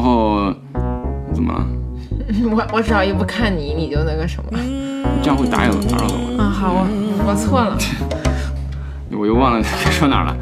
[0.00, 0.50] 然后
[1.34, 1.66] 怎么了？
[2.50, 4.58] 我我只要一不看你，你就那个什么。
[5.22, 6.38] 这样会打扰打扰到我。
[6.40, 6.86] 啊，好，我
[7.28, 7.76] 我错了。
[9.12, 10.34] 我又忘了该说哪儿了。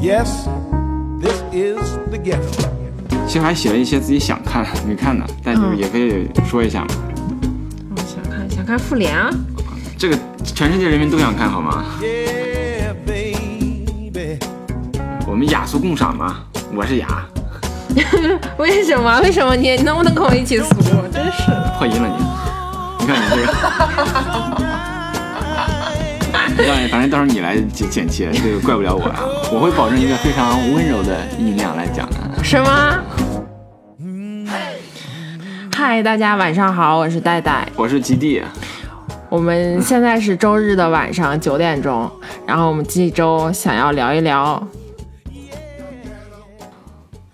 [0.00, 0.48] Yes,
[1.20, 2.40] this is the ghetto.
[3.26, 6.94] 其实还写了一些自己想看没看的，但就是嗯也可以说一下嘛。
[7.90, 9.28] 我想看想看复联啊，
[9.98, 14.38] 这个全世界人民都想看好吗？Yeah, baby.
[15.28, 16.44] 我们雅俗共赏嘛。
[16.74, 17.24] 我是雅，
[18.58, 19.20] 为什么？
[19.20, 20.68] 为什么你你能不能跟我一起俗？
[21.12, 21.74] 真是的。
[21.78, 22.16] 破音了你。
[23.00, 23.52] 你看你这个。
[26.58, 29.20] 让反正到时候你来剪剪切，这个怪不了我啊！
[29.52, 32.16] 我会保证一个非常温柔的音量来讲的。
[32.42, 32.98] 什么？
[35.74, 37.68] 嗨，大家晚上好，我是戴戴。
[37.76, 38.42] 我是基地，
[39.28, 42.10] 我们现在是周日的晚上九点钟，
[42.46, 44.66] 然后我们这周想要聊一聊。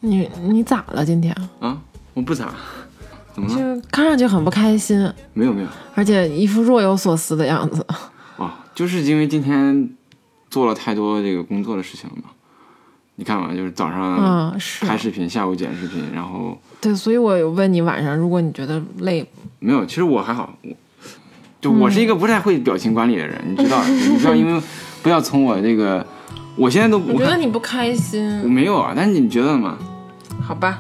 [0.04, 1.04] 你你咋了？
[1.04, 1.80] 今天啊，
[2.12, 2.52] 我不咋，
[3.32, 3.56] 怎么了？
[3.56, 7.86] 就看上去很不开心，没有没有，而且一副若有所思的样子。
[8.36, 9.88] 啊， 就是因为今天
[10.50, 12.24] 做了太多这个工作的事情了嘛。
[13.14, 19.24] 你看嘛，就是早上拍视频，下午剪视频，然后对，所以我有问你晚上，如果你觉得累，
[19.60, 20.70] 没有，其实我还好，我
[21.60, 24.60] 就我是一个不太会表情管理的人，你知道，你知道因为
[25.02, 26.04] 不要从我这个，
[26.56, 29.78] 我现在都我我觉得你不开心我心，没有啊，但是你觉得吗？
[30.40, 30.78] 好吧？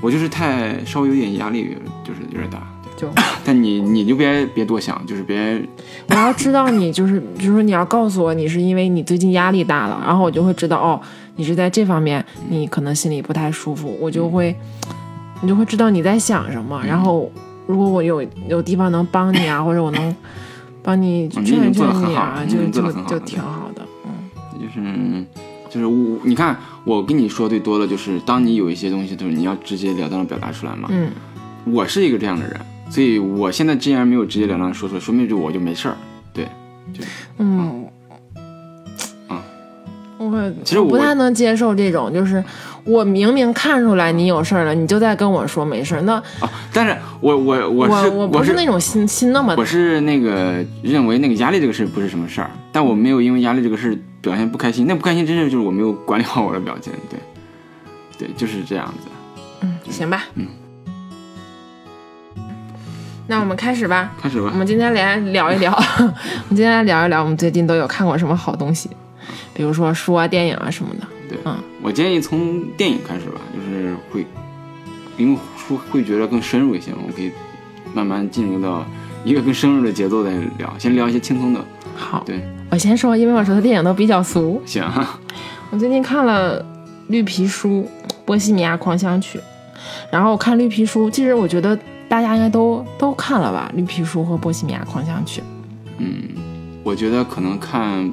[0.00, 2.62] 我就是太稍微有点压力，就是有点大。
[2.96, 3.08] 就
[3.44, 5.60] 但你你就别别多想，就是别
[6.10, 11.00] 我要知道你就是，就是说你要告诉我你是因为你最近压力大了，然后我就会知道哦，
[11.36, 14.54] 你是在这方面你可能心里不太舒服，我就会，
[15.42, 17.30] 你就会知道你在想什么，然后
[17.66, 20.16] 如果我有有地方能帮你啊，或者我能
[20.82, 23.82] 帮你劝劝你啊，就就就挺好的。
[24.04, 24.10] 嗯
[24.60, 24.80] 就是
[25.68, 30.88] 就是我，你看我跟你说最多的就是，当你有一些东西，就是你要直截了当的表达出来嘛。
[30.90, 31.10] 嗯，
[31.66, 32.56] 我是一个这样的人，
[32.90, 35.96] 所以我现在既然没有直截了当的说出来，说明就我就没事儿。
[36.32, 36.48] 对，
[37.38, 37.84] 嗯，
[39.28, 39.42] 啊。
[40.18, 42.42] 我其实我我不太能接受这种，就是
[42.82, 57.18] 我明明看出来你有事儿了，你就在跟我说没事儿，那啊，但是我我我是我不是那种心心那么我是那个认为那个压力这个事不是什么事儿，但我没有因为压力这个事表现不开心，那不开心真是就是我没有管理好我的表现，对，
[58.18, 59.08] 对，就是这样子。
[59.60, 60.46] 嗯，行吧，嗯，
[63.26, 64.12] 那我们开始吧。
[64.20, 64.50] 开始吧。
[64.52, 68.90] 我，们今天来聊一聊， 我们今天来聊一聊我们最近都有看过什么好东西，
[69.52, 71.06] 比如说书啊、电影啊什么的。
[71.28, 71.56] 对，嗯。
[71.82, 74.26] 我建议从电影开始吧，就是会，
[75.16, 77.32] 因为书会觉得更深入一些，我们可以
[77.94, 78.84] 慢慢进入到
[79.24, 81.64] 一个更深入的节奏再聊，先聊一些轻松的，
[81.96, 82.40] 好，对，
[82.70, 84.60] 我先说，因为我说的电影都比较俗。
[84.66, 84.84] 行，
[85.70, 86.62] 我最近看了
[87.08, 87.68] 《绿皮书》
[88.24, 89.38] 《波西米亚狂想曲》，
[90.10, 91.76] 然后我看《绿皮书》，其实我觉得
[92.08, 95.40] 大家应该都都看了吧，《绿皮书》和《波西米亚狂想曲》。
[95.96, 96.28] 嗯，
[96.84, 98.04] 我觉得可能看《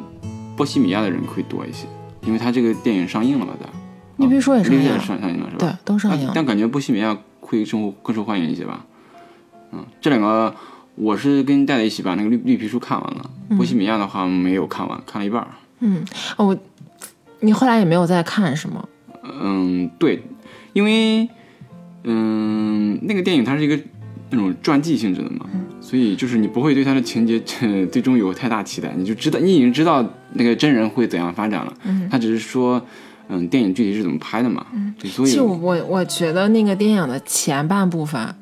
[0.56, 1.86] 波西米亚》的人会多一些，
[2.22, 3.54] 因为他这个电影上映了吧？
[3.62, 3.70] 的，
[4.18, 5.60] 绿皮书也上映了上上映了是吧？
[5.60, 6.32] 对，都上映但了。
[6.36, 8.86] 但感觉波西米亚会受更受欢迎一些吧？
[9.74, 10.56] 嗯，这两个
[10.96, 15.46] 我是跟戴戴一起把那个绿绿皮书看完了，波西米亚的话没有看完，看了一半
[15.80, 16.04] 嗯。
[16.38, 16.58] 哦，我
[17.42, 18.88] 你后来也没有再看是吗？
[19.24, 20.24] 嗯，对，
[20.74, 21.28] 因为
[22.04, 23.78] 嗯，那个电影它是一个
[24.30, 25.46] 那种传记性质的嘛，
[25.82, 32.82] 所以就是你不会对它的情节呃 最终有太大期待，你就知道你已经知道那个真人会怎样发展了，嗯，他只是说
[33.28, 34.66] 嗯电影具体是怎么拍的嘛，
[35.00, 38.36] 对，所以就我我觉得那个电影的前半部分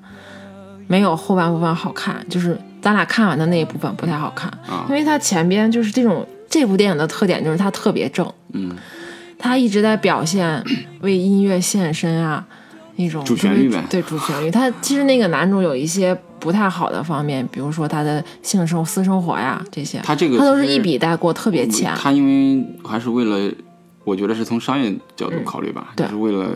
[0.88, 4.86] 没有后半部分好看，就是咱俩看完的那一部分不太好看，啊。
[4.90, 8.76] 因为它前边就是这种这部电影的特点就是它特别正，嗯，
[9.38, 10.64] 它一直在表现
[11.02, 12.46] 为音乐献身啊
[12.96, 13.84] 一种主旋律呗。
[13.90, 14.52] 对主旋律。
[14.52, 21.92] 它其实那个男主有一些不太好的方面，比如说他的性生私生活呀这些，他这个他都是一笔带过，特别浅。
[21.96, 23.52] 他因为还是为了，
[24.04, 26.50] 我觉得是从商业角度考虑吧，对就是为了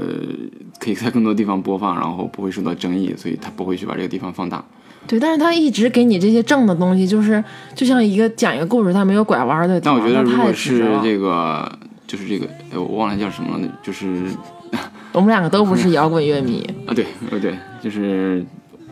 [0.79, 4.63] 可以在更多地方播放，然后不会受到争议，所以他不会去把这个地方放大。
[5.07, 7.41] 对，但是他一直给你这些正的东西，就是
[7.73, 9.79] 就像一个讲一个故事，他没有拐弯的。
[9.79, 11.71] 但我觉得，如果是这个，
[12.05, 14.25] 就是这个，哎，我忘了叫什么了，就是
[15.13, 18.45] 我们两个都不是摇滚乐迷， 啊，对，呃，对，就是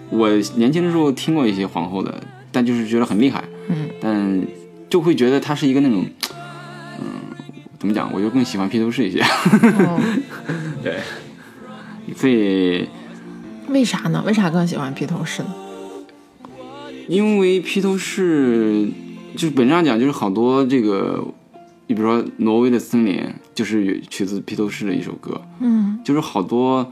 [0.09, 2.13] 我年轻的时候听过一些皇后的，
[2.51, 4.41] 但就是觉得很厉害，嗯，但
[4.89, 6.34] 就会觉得他是一个那种，嗯，
[7.85, 8.11] 怎么讲？
[8.11, 10.01] 我就更喜欢披头士一些，哦
[10.81, 10.97] 对，
[12.15, 12.87] 所以
[13.69, 14.23] 为啥呢？
[14.25, 15.49] 为啥更喜欢披头士呢？
[17.07, 18.89] 因为披头士
[19.35, 21.23] 就是本质上讲，就是好多这个
[21.85, 23.17] 你比如说《挪威的森林》，
[23.53, 26.91] 就是有取自披头士的一首歌，嗯就是好多，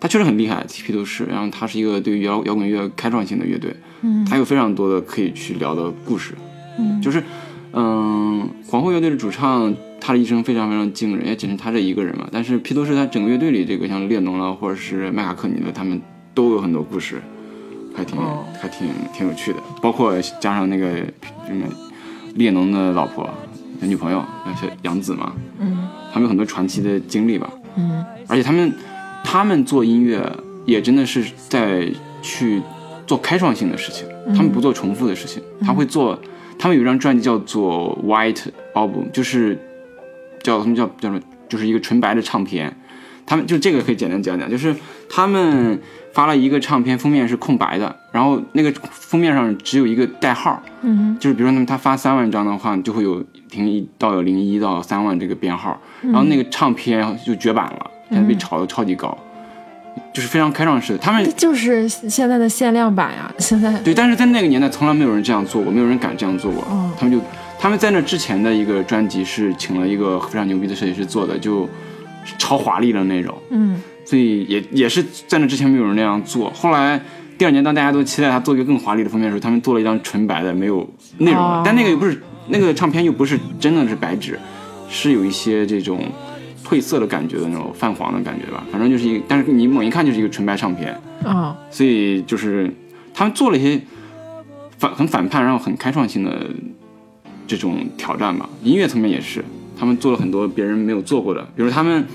[0.00, 6.34] 他确实很厉害，披头士，然后他是一个对于摇摇滚乐开创性的乐队，嗯他有非常多的可以去聊的故事，
[6.78, 7.22] 嗯就是，
[7.72, 9.72] 嗯，皇后乐队的主唱，
[10.06, 12.28] 他的一生非常非常惊人，也仅是他这一个人嘛。
[12.30, 15.98] 但是披头士他整个乐队里，这个像列侬了，或者是麦卡克尼的，他们
[16.34, 17.22] 都有很多故事，
[17.96, 19.58] 还挺、哦还挺挺有趣的。
[19.80, 20.88] 包括加上那个
[21.46, 21.66] 什么
[22.34, 23.26] 列侬的老婆、
[23.80, 24.22] 女朋友，
[24.60, 27.50] 小杨子嘛，嗯他们有很多传奇的经历吧。
[27.76, 28.70] 嗯而且他们
[29.24, 30.30] 他们做音乐
[30.66, 31.90] 也真的是在
[32.20, 32.60] 去
[33.06, 34.06] 做开创性的事情，
[34.36, 36.20] 他们不做重复的事情，他会做。
[36.56, 39.58] 他们有一张专辑叫做 White Album，就是
[40.44, 42.72] 叫他们叫叫什么，就是一个纯白的唱片。
[43.26, 44.76] 他们就这个可以简单讲讲，就是
[45.08, 45.80] 他们
[46.12, 59.16] 发了一个唱片，封面是空白的，然后那个封面上只有一个代号，嗯就是比如说他们他发三万张的话，就会有零一到有零一到三万这个编号，然后那个唱片就绝版了，现在被炒得超级高，
[60.12, 60.98] 就是非常开创式的。
[60.98, 66.62] 他们就是现在的限量版呀，现在对，但是在那个年代从来没有人这样做过，没有人敢这样做过。
[66.64, 67.24] 哦他们就
[67.64, 71.66] 他们在那之前的一个专辑是请了一个非常牛逼的设计师做的，就
[72.36, 76.50] 超华丽的那种，嗯所以也也是在那之前没有人那样做。
[76.50, 77.00] 后来
[77.38, 84.38] 第二年当大家都期待他做一个更华丽的封面的时候，他们做了一张纯白的没有内容的，哦但那个又不是那个唱片又不是真的是白纸，
[84.90, 86.00] 是有一些这种
[86.62, 88.62] 褪色的感觉的那种泛黄的感觉吧。
[88.70, 90.94] 反正就是一个，但是你猛一看就是一个纯白唱片。
[91.24, 92.70] 哦所以就是
[93.14, 93.80] 他们做了一些
[94.76, 96.46] 反很反叛，然后很开创性的
[97.46, 98.48] 这种挑战吧。
[98.62, 99.44] 音乐层面也是，
[99.78, 102.06] 他们做了很多别人没有做过的，比如他们，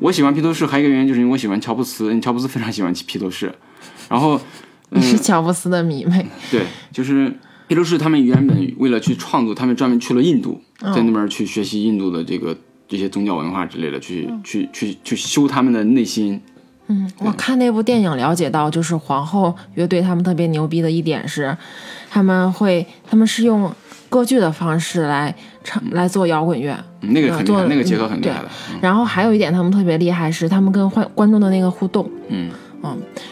[0.00, 3.52] 我喜欢披头士，还有一个原因就是因为我喜欢乔布斯，因为乔布斯非常喜欢披头士，
[4.08, 4.40] 然后
[4.90, 7.32] 你是乔布斯的迷妹，对，就是
[7.66, 12.56] 披头士他们原本为了去创作，他们专门去了印度，嗯在那边去学习印度的这个
[12.88, 16.40] 这些宗教文化之类的，去去去去修他们的内心。
[16.88, 21.56] 嗯，我看那部电影了解到，就是皇后乐队他们特别牛逼的一点是，
[22.10, 23.72] 他们会他们是用
[24.12, 28.48] 歌剧的方式来唱来做摇滚乐，嗯那个很厉害，做那个结合很厉害的。
[28.70, 28.78] 嗯。
[28.82, 32.50] 然后还有一点他们特别厉害是他们跟观观众的那个互动，嗯，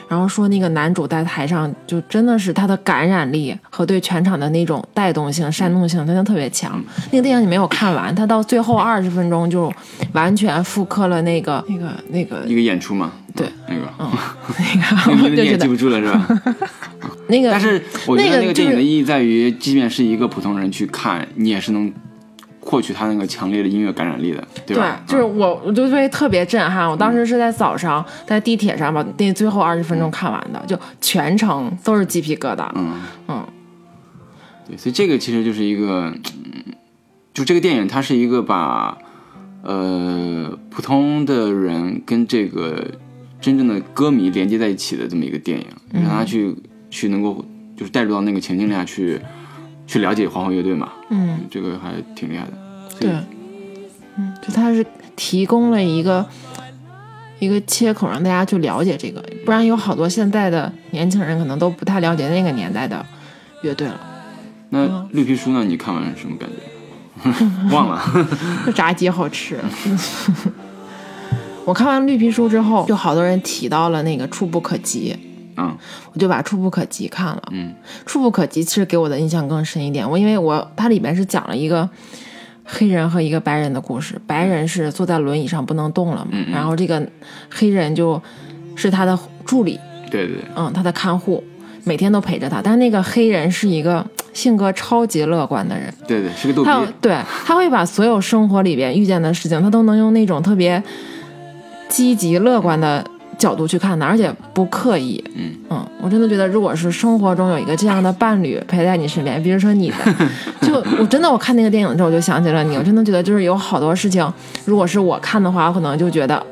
[0.08, 6.82] 然后说那个男主在台上就真的是他的感染力和对全场的那种带动性、煽动性真的特别强。
[7.10, 9.70] 那个电影你没有看完，他到最后二十分钟就
[10.12, 13.80] 完全复刻了那个那个那个一个演出嘛，对 那个。
[15.06, 16.28] 那那个，你也记不住了是吧？
[17.28, 21.92] 那个但是我觉得那个电影的意义在于，即便是一个普通人去看，你也是能
[22.60, 25.00] 获取他那个强烈的音乐感染力的，对吧？
[25.06, 26.88] 对就是嗯我，我就会特别震撼。
[26.88, 32.68] 我当时是在早上在地铁上把那最后二十分钟看完的，就全程都是鸡皮疙瘩。
[32.74, 32.94] 嗯
[33.28, 33.46] 嗯
[34.68, 36.12] 对，所以这个其实就是一个，
[36.44, 36.74] 嗯，
[37.32, 38.98] 就这个电影它是一个把
[39.62, 42.84] 呃普通的人跟这个
[43.40, 46.54] 真正的歌迷连接在一起的这么一个电影，让他去
[46.90, 47.44] 去能够
[47.76, 49.20] 就是带入到那个情境下去
[49.86, 52.52] 去了解皇后乐队嘛，嗯，这个还挺厉害的。
[52.98, 53.10] 对，
[54.16, 54.84] 嗯，就他是
[55.16, 56.26] 提供了一个
[57.38, 63.04] 一个切口，让大家去了解这个，不然有好多现在的年轻人可能都不太了解那个年代的
[63.62, 63.98] 乐队了。
[64.68, 65.64] 那绿皮书呢？
[65.64, 66.60] 你看完什么感觉？
[67.74, 68.00] 忘了。
[68.64, 69.58] 这炸鸡好吃。
[71.64, 75.14] 我看完绿皮书之后，就好多人提到了那个《触不可及》，
[75.56, 75.76] 嗯
[76.12, 77.42] 我就把《触不可及》看了。
[77.52, 77.72] 嗯
[78.06, 81.88] 《触不可及》其实给我的印象更深一点，我因为我它里面是讲了一个
[82.64, 86.52] 黑人和一个白人的故事，白人是坐在轮椅上不能动了嘛，嗯嗯。
[86.52, 87.06] 然后这个
[87.50, 88.20] 黑人就
[88.74, 89.78] 是他的助理，
[90.10, 90.36] 对对。
[90.36, 91.44] 对，嗯，他的看护，
[91.84, 95.92] 每天都陪着他，但那个黑人是一个性格超级乐观的人。
[96.08, 96.70] 对对，是个逗逼。
[96.70, 96.80] 他。
[96.80, 100.82] 有对他会把所有生活里边遇见的事情，他都能用那种特别
[101.90, 103.04] 积极乐观的
[103.36, 105.22] 角度去看的，而且不刻意。
[105.34, 109.96] 嗯嗯我真的觉得，如果是生活中有一个这样的伴侣陪在你身边，比如说你的，
[110.66, 112.76] 就我真的我看那个电影之后，我就想起了你。
[112.76, 114.32] 我真的觉得，就是有好多事情，
[114.64, 116.42] 如果是我看的话，我可能就觉得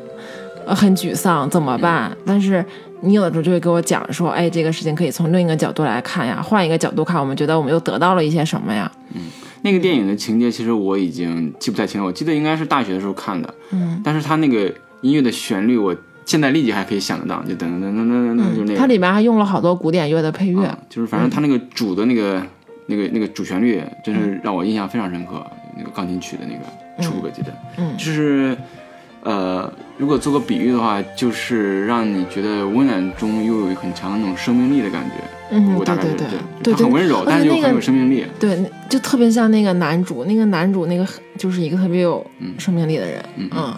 [0.66, 2.14] 呃很沮丧，怎么办？
[2.26, 2.64] 但是
[3.00, 8.90] 你有的时候就会给我讲说，哎，这个事情可以从另一个角度来看呀，换一个角度看，我们觉得我们又得到了一些什么呀？
[9.14, 9.22] 嗯
[9.62, 13.52] 那个电影的情节其实我已经记不太清了，我记得应该是大学的时候看的。
[13.72, 14.00] 嗯。
[14.04, 18.78] 但是他那个音乐的旋律，我现在立即还可以想得到，就噔噔噔噔噔噔，就那个。
[18.78, 20.64] 它里面还用了好多古典乐的配乐。
[20.64, 22.42] 啊就是反正它那个主的那个、
[22.86, 25.44] 那个那个主旋律，真是让我印象非常深刻。
[25.76, 28.56] 那个钢琴曲的那个触不可及的，嗯就是
[29.22, 35.14] 呃，如果做个比喻的话，就是让你觉得温暖中又有很强的那种生命力的感觉。
[35.52, 38.24] 嗯，我大概对对是这样对对，很温柔，但是又很有生命力。
[38.40, 41.06] 对，就特别像那个男主，那个男主那个
[41.38, 42.26] 就是一个特别有
[42.58, 43.74] 生命力的人，嗯嗯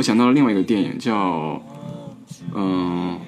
[0.00, 1.60] 我想到了另外一个电影叫，
[2.54, 3.18] 嗯、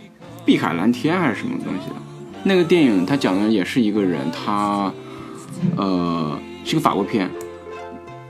[0.43, 1.97] 碧海蓝天还是什么东西的。
[2.45, 4.91] 那个电影它讲的也是一个人，他
[5.77, 7.29] 呃是个法国片，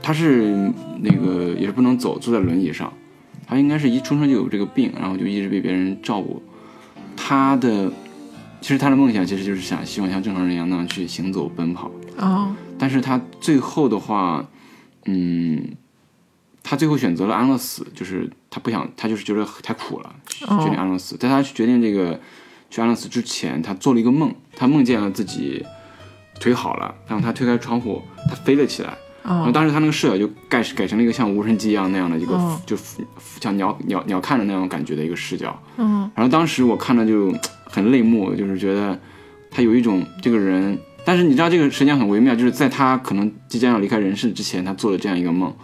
[0.01, 0.69] 他是
[0.99, 2.91] 那个也是不能走，坐在轮椅上。
[3.47, 6.43] 他应该是一出生就有这个病，然后就一直被别人照顾。
[7.15, 7.89] 他的
[8.59, 11.89] 其实他的梦想其实就是想希望像正常人一样那样去行走奔跑。
[12.17, 14.45] 哦但是他最后的话，
[15.05, 15.63] 嗯，
[16.63, 20.15] 他最后选择了安乐死，就是他不想，他就是觉得太苦了，
[20.47, 21.17] 哦决定安乐死。
[21.17, 22.19] 在他决定这个
[22.69, 25.63] 去安乐死之前，他做了一个梦，他梦见了自己
[26.39, 28.97] 腿好了，然后他推开窗户，他飞了起来。
[29.25, 32.75] 然后哦当时他那个视角就改改成了一个像无人机一样那样的一个，哦就
[33.39, 35.57] 像鸟鸟鸟看的那种感觉的一个视角。
[35.77, 37.33] 嗯然后当时我看了就
[37.65, 38.99] 很泪目，就是觉得
[39.49, 45.55] 他有一种这个人，但是你知道这个时间很微妙，就是在他可能即将要离开人世之前，他做了这样一个梦，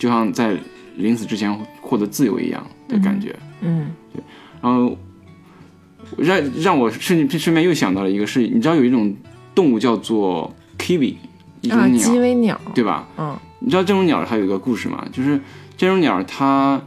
[0.00, 0.56] 就像在
[0.96, 3.36] 临死之前获得自由一样的感觉。
[3.60, 4.22] 嗯对
[4.60, 4.96] 然后
[6.16, 9.14] 让让我顺顺便又想到了一个是，你知道有一种
[9.54, 11.14] 动物叫做 kiwi，
[11.60, 13.06] 一啊，种鸟，鸡尾鸟，对吧？
[13.16, 15.06] 嗯你知道这种鸟它有一个故事吗？
[15.12, 15.38] 就是
[15.76, 16.80] 这种鸟它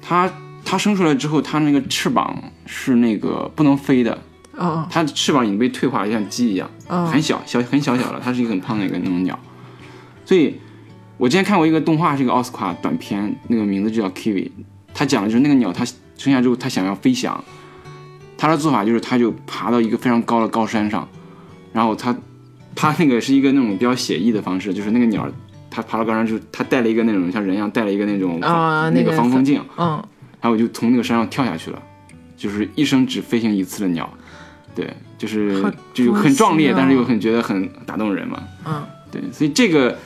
[0.00, 0.32] 它
[0.64, 4.16] 它生出来之后，它那个翅膀是那个不能飞的，
[4.56, 9.36] 哦它的翅膀已经被退化了，像鸡一样，哦很小小很小小的，它是一个很胖的一个那种鸟。
[10.24, 10.54] 所以
[11.22, 14.50] 我之前看过一个动画，是一个奥斯卡短片，那个名字就叫 Kiwi，
[14.92, 17.44] 他讲的就是那个鸟它生下之后它想要飞翔，
[18.36, 21.08] 它的做法就是它就爬到一个非常高的高山上，
[21.72, 22.12] 然后它
[22.74, 25.30] 它那个是一个那种比较写意的方式，就是那个鸟。
[25.70, 29.90] 它爬到高山之后，它带了一个那种像人一样带了一个那种那个防风镜，嗯。
[30.40, 31.80] 然后我就从那个山上跳下去了，
[32.36, 34.12] 就是一生只飞行一次的鸟，
[34.74, 38.84] 对，就是好就很壮烈，但是又很觉得很打动人嘛，嗯。
[39.12, 39.96] 对，所以这个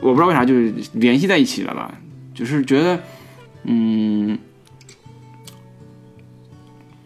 [0.00, 1.92] 我不知道为啥就是联系在一起了吧，
[2.34, 3.00] 就是觉得，
[3.64, 4.38] 嗯。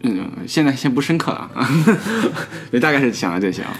[0.07, 1.67] 嗯，现在先不深刻了啊，
[2.69, 3.75] 对，大概是想了这些啊。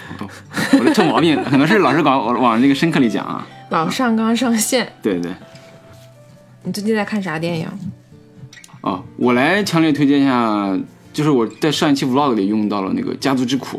[0.72, 3.46] 我的臭毛病，可能是老是搞往往这个深刻里讲啊。
[3.70, 4.92] 老上纲上线。
[5.00, 5.30] 对对，
[6.64, 7.68] 你最近在看啥电影？
[8.80, 10.76] 哦，我来强烈推荐一下，
[11.12, 13.78] 就是我在上一期 vlog 里用到了那个《家族之苦》，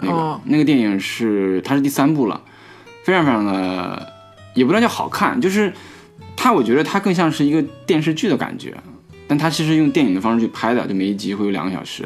[0.00, 2.40] 那个、哦那个电影是它是第三部了，
[3.02, 4.12] 非常非常的，
[4.54, 5.72] 也不能叫好看，就是
[6.36, 8.74] 它我觉得它更像是一个电视剧的感觉，
[9.26, 12.04] 但它其实用电影的方式去拍的，就每一集会有两个小时。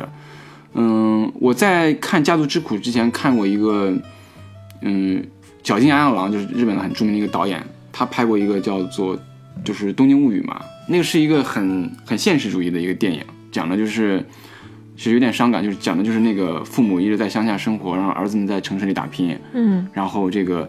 [0.75, 3.93] 嗯，我在看《家族之苦》之前看过一个，
[4.83, 5.25] 嗯，
[5.63, 9.17] 小津安二郎就是日本的很著名的一个导演，他拍过一个叫做
[9.65, 13.21] 就是《东京物语》嘛，那个是一个很很现实主义的一个电影，
[13.53, 14.25] 讲的就是
[14.97, 20.69] 其实有点伤感，就是讲的就是那个父母一直在乡下生活，然后儿子们在城市里打拼，嗯然后这个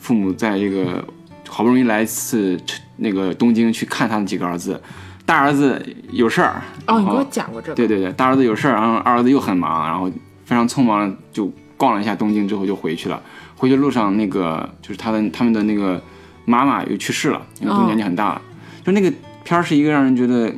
[0.00, 1.04] 父母在这个
[1.48, 2.58] 好不容易来一次
[2.96, 4.80] 那个东京去看他们几个儿子，
[5.24, 5.80] 大儿子
[6.10, 7.74] 有事儿，哦，你给我讲过这个。
[7.74, 10.10] 对对对，大儿子有事儿，然后二儿子又很忙，然后
[10.44, 13.22] 非常匆忙就逛了一下东京之后就回去了。
[13.56, 16.02] 回去路上那个就是他的他们的那个
[16.46, 18.42] 妈妈又去世了，因为年纪很大了。
[18.82, 19.12] 就那个
[19.44, 20.50] 片儿是一个让人觉得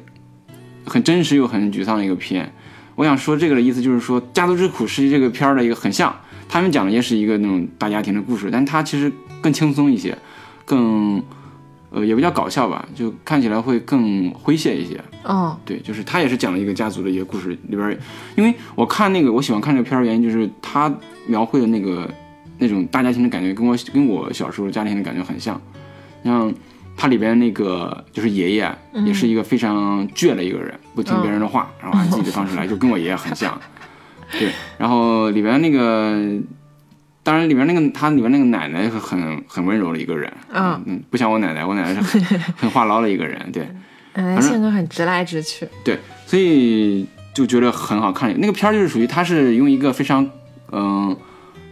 [0.87, 2.52] 很真实又很沮丧的一个片。
[2.94, 6.14] 我想说这个的意思就是说，《家族之苦》是这个片儿的一个很像，
[6.49, 9.11] 他们讲的也是一个那种大家庭的故事，但它其实
[9.42, 10.16] 更轻松一些，
[10.64, 11.22] 更
[11.90, 14.99] 呃也不叫搞笑吧，就看起来会更诙谐一些。
[15.25, 17.99] 哦对，就是他也是讲了一个家族的一个故事里边儿，
[18.37, 20.92] 因为我看那个我喜欢看这个片儿，原因就是他
[21.26, 22.08] 描绘的那个
[22.58, 25.61] 那种大家庭的感觉，跟我跟我小时候家庭的感觉很像。
[26.25, 26.52] 像
[26.96, 28.72] 他里边那个就是爷爷，
[29.04, 33.61] 也是一个非常倔的一个人，不听别人的话，然后按自己的方式来，就跟我爷爷很像。
[34.38, 36.16] 对，然后里边那个，
[37.25, 43.69] 当然里面那个他里面那个奶奶是很很温柔的一个人，嗯嗯，不像我奶奶，我奶奶是很 很话唠的一个人，对。
[44.14, 45.67] 嗯，正性格很直来直去。
[45.83, 48.38] 对，所以就觉得很好看。
[48.41, 50.29] 那个片儿就是属于他是用一个非常
[50.73, 51.17] 嗯、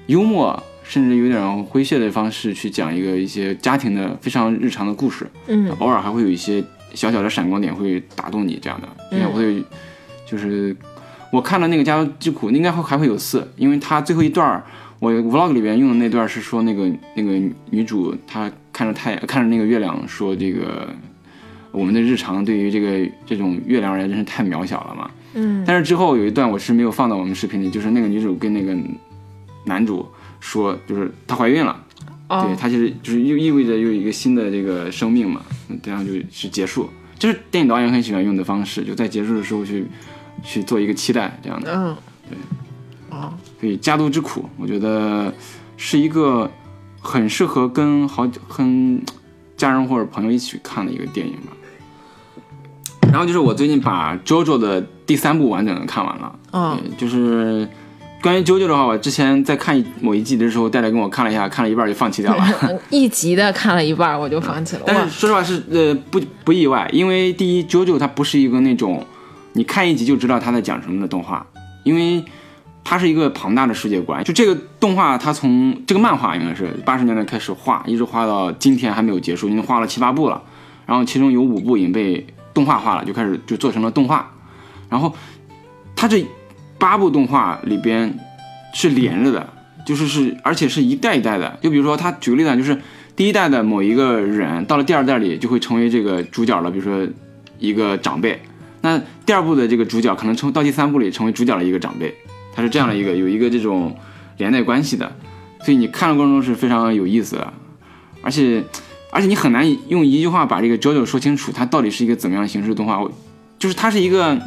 [0.06, 6.64] 幽默，甚至有点诙谐的方式去讲一个一些家庭的非常日常的故事，嗯偶尔还会有一些
[6.94, 8.88] 小小的闪光点会打动你这样的。
[9.10, 9.62] 应该会
[10.24, 10.74] 就是
[11.30, 14.64] 我看了那个《家族之苦》，应该会还会有四，因为它最后一段儿。
[15.00, 17.32] 我 vlog 里边用的那段是说那个那个
[17.70, 20.88] 女主她看着太看着那个月亮说这个
[21.72, 25.10] 我们的日常对于这个这种月亮而言真是太渺小了嘛。
[25.32, 28.76] 嗯但是之后有一段我是没有放到我们视频里，就是那个女主跟那个
[29.64, 30.06] 男主
[30.38, 31.82] 说，就是她怀孕了，
[32.28, 35.40] 对哦她其实就是又意味着又一个新的这个生命嘛，
[35.82, 36.90] 这样就是结束。
[37.18, 39.86] 就是电影导演很喜欢用的方式，就在结束的时候去
[40.42, 41.72] 去做一个期待这样的。
[41.72, 41.96] 嗯，
[42.28, 42.38] 对
[43.10, 45.32] 哦，所以《家族之苦》，我觉得
[45.76, 46.50] 是一个
[47.00, 48.26] 很适合跟好
[48.56, 49.02] 跟
[49.56, 51.52] 家人或者朋友一起看的一个电影吧。
[53.12, 56.38] 然后就是我最近把《JoJo》的第三部完整的看完了。
[56.52, 57.68] 嗯对，就是
[58.22, 62.44] 关于《JoJo》的话，我之前在看某一季的时候，戴戴跟我看了一下，看了一半就放弃掉了。
[62.88, 64.82] 一集的看了一半我就放弃了。
[64.82, 69.04] 哇但是说实话是呃不不意外，因为第一，JoJo 它不是一个那种
[69.54, 71.44] 你看一集就知道它在讲什么的动画，
[71.82, 72.24] 因为
[72.82, 74.22] 它是一个庞大的世界观。
[74.24, 80.42] 就这个动画，它从这个漫画应该是八十年代开始画，一直画到今天还没有结束，已经画了七八部了。
[80.86, 84.30] 然后其中有五部已经被动画化了，就开始就做成了动画。
[84.88, 85.14] 然后
[85.94, 86.26] 它这
[86.78, 88.18] 八部动画里边
[88.74, 89.48] 是连着的，
[89.86, 91.58] 就是是而且是一代一代的。
[91.62, 92.76] 就比如说他举个例子啊，就是
[93.14, 97.06] 第一代的某一个人到了第二代里就会成为这个主角了，比如说
[97.58, 98.40] 一个长辈。
[98.80, 102.12] 那第二部的这个主角可能成到第三部里成为主角的一个长辈，
[102.54, 103.96] 它是这样的一个有一个这种
[104.38, 105.10] 连带关系的，
[105.64, 107.52] 所以你看的过程中是非常有意思的，
[108.22, 108.62] 而且
[109.10, 113.00] 而且你很难用一句话把这个 JoJo 说清楚，它到底是一个怎么样形式的动画，
[113.58, 114.40] 就是它是一个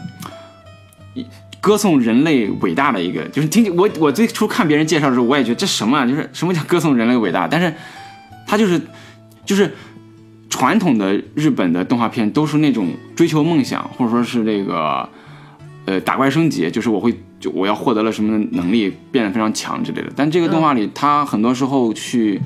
[1.62, 7.48] 歌颂人类伟大的一个，就是听我我最初看别人介绍的时候，我也觉得这什么啊，就是什么叫歌颂人类伟大？
[7.48, 7.74] 但是
[8.46, 8.82] 它就是
[9.46, 9.74] 就是
[10.50, 15.08] 传统的日本的动画片都是那种追求梦想，或者说是这个
[15.86, 20.10] 呃打怪升级，就是我会就我要获得了什么能力变得非常强之类的。
[20.16, 22.40] 但这个动画里，他很多时候去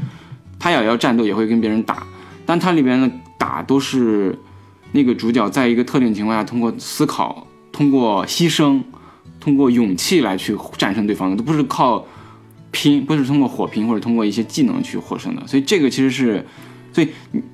[0.58, 2.02] 他也要战斗，也会跟别人打，
[2.48, 4.36] 但他里边的打都是
[4.94, 8.82] 那个主角在一个特定情况下通过思考、通过牺牲、
[9.40, 12.04] 通过勇气来去战胜对方的，都不是靠
[12.72, 15.46] 拼，不是通过火拼或者通过一些技能去获胜的。
[15.46, 16.44] 所以这个其实是，
[16.98, 17.08] 所以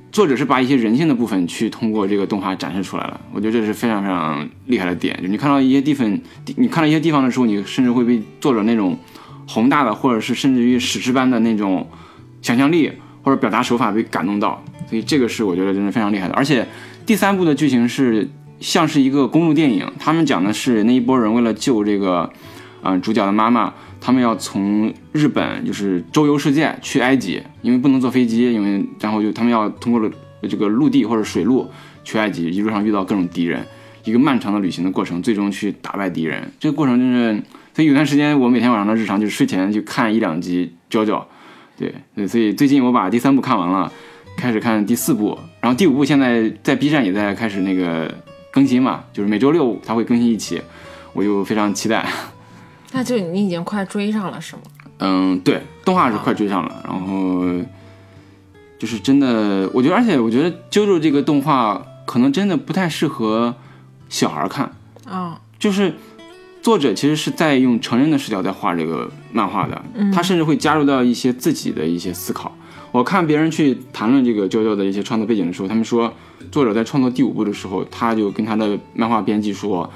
[0.09, 3.19] 作者是把一些人性的部分去通过这个动画展示出来了。
[3.33, 6.07] 我觉得这是非常非常厉害的点，就你看到一些地方，
[6.55, 8.97] 你看到一些地方的时候，你甚至会被作者那种
[9.45, 11.85] 宏大的，或者是甚至于史诗般的那种
[12.41, 12.89] 想象力
[13.21, 14.63] 或者表达手法被感动到。
[14.87, 16.33] 所以这个是我觉得真的非常厉害的。
[16.35, 16.65] 而且
[17.05, 18.29] 第三部的剧情是
[18.61, 22.31] 像是一个公路电影，他们讲的是那一波人为了救这个，
[22.83, 23.73] 嗯、主角的妈妈，
[24.05, 30.11] 他们要从日本就是周游世界去埃及，因为不能坐飞机，因为然后就他们要通过了
[30.41, 31.71] 这个陆地或者水路
[32.03, 33.65] 去埃及，一路上遇到各种敌人，
[34.03, 36.51] 一个漫长的旅行的过程，最终去打败敌人。
[36.59, 41.05] 这个过程真是，所以有段时间我每天晚上的日常就是睡前就看一两集《JoJo》，
[41.77, 43.89] 对对，所以最近我把第三部看完了，
[44.35, 48.13] 开始看第四部，然后第五部现在在 B 站也在开始那个
[48.51, 50.61] 更新嘛，就是每周六它会更新一期，
[51.13, 52.05] 我就非常期待。
[52.93, 54.61] 那就你已经快追上了是吗？
[54.99, 57.43] 嗯，对，动画是快追上了，然后
[58.79, 63.55] 就是真的，我觉得，而且我觉得《JoJo》这个动画可能真的不太适合
[64.09, 64.71] 小孩看，
[65.05, 65.95] 啊、就是
[66.61, 69.81] 作者其实是在用成人的视角在画这个漫画的，
[70.13, 72.55] 他甚至会加入到一些自己的一些思考。
[72.91, 76.13] 我看别人去谈论这个 JoJo 的一些创作背景的时候，他们说
[76.51, 79.89] 作者在创作第五部的时候，他就跟他的漫画编辑说：“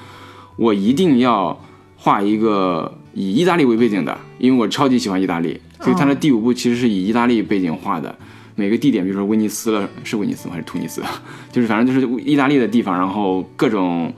[0.58, 1.60] 我一定要
[1.98, 8.16] 画一个以意大利为背景的，因为我超级喜欢意大利，所以他的第五部其实是以意大利背景画的。
[8.56, 11.04] 每个地点，比如说威尼斯了，是威尼斯吗还是突尼斯？
[11.52, 14.12] 就是反正就是意大利的地方，然后各种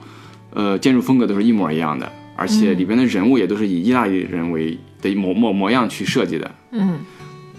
[0.54, 6.50] 呃建筑风格都是一模一样的，而且里边的人物也都是以意大利人为的模模模样去设计的。
[6.70, 7.00] 嗯，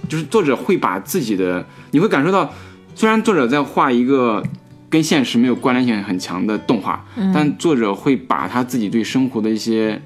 [0.10, 2.52] 就是作者会把自己的，你会感受到，
[2.96, 4.44] 虽然作者在画一个
[4.90, 10.02] 跟现实没有关联性很强的动画，但作者会把他自己对生活的一些，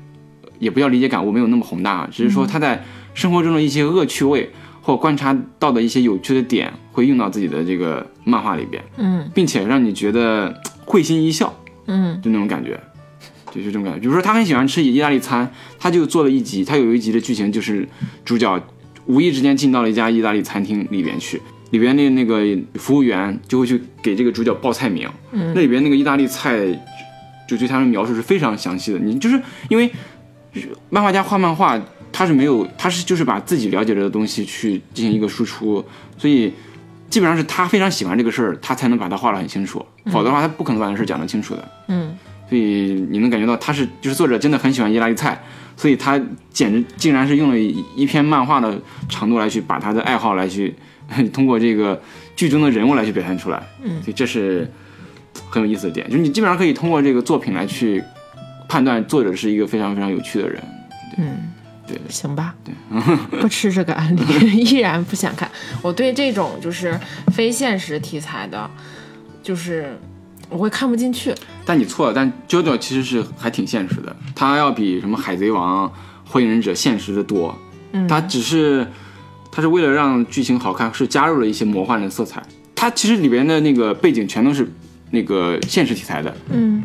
[0.60, 4.50] 也不叫理解感悟没有那么宏大，只是说他在生活中的一些恶趣味
[4.82, 11.54] 或观察到的一些有趣的点，会用到自己的这个漫画里边，嗯，并且让你觉得会心一笑，
[11.88, 12.80] 嗯，就那种感觉。
[13.52, 17.88] 就是这种感觉，比如说他很喜欢吃意大利餐，他就做了一集，他有一集的剧情就是
[18.26, 18.62] 主角
[19.06, 21.42] 无意之间进到了一家意大利餐厅里边去，
[21.72, 26.68] 里边的那个服务员就会去给这个主角报菜名，嗯，那里边那个意大利菜
[27.48, 29.00] 就对他们描述是非常详细的。
[29.00, 29.90] 你就是因为
[30.90, 31.80] 漫画家画漫画，
[32.12, 35.84] 他是没有，他是就是把自己了解的东西去进行一个输出，
[36.18, 36.54] 所以
[37.10, 41.72] 基本上是他非常喜欢这个事儿，他才能把它画得很清楚，否则的话他不可能把这事儿讲得清楚的。
[41.88, 42.18] 嗯，
[42.50, 45.42] 所以你能感觉到他是就是作者真的很喜欢意大利菜，
[45.76, 46.20] 所以他
[46.52, 50.74] 简直竟然是用了一一篇漫画的长度来去把他的爱好来去
[51.34, 52.02] 通过这个
[52.36, 53.62] 剧中的人物来去表现出来。
[53.84, 54.70] 嗯，所以这是
[55.50, 58.04] 很有意思的点，就是你基本上可以通过这个作品来去
[58.68, 60.62] 判断作者是一个非常非常有趣的人。
[61.18, 61.52] 嗯，
[61.88, 62.74] 对行吧，对
[63.40, 64.22] 不吃这个案例，
[64.64, 65.50] 依然不想看。
[65.82, 67.00] 我对这种就是
[67.34, 68.70] 非现实题材的，
[69.42, 69.98] 就是
[70.50, 71.34] 我会看不进去。
[71.66, 75.92] 但你错了，但 JoJo 其实是还挺现实的，它要比什么海贼王、
[76.28, 77.58] 火影忍者现实的多。
[77.94, 78.86] 嗯它只是
[79.52, 82.44] 它是为了让剧情好看，是加入了一些魔幻的色彩。
[82.76, 84.70] 它其实里边的那个背景全都是
[85.12, 86.84] 那个现实题材的，嗯